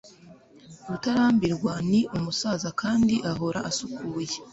rutarambirwa 0.89 1.73
ni 1.89 2.01
umusaza 2.17 2.69
kandi 2.81 3.15
ahora 3.31 3.59
asukuye 3.69 4.35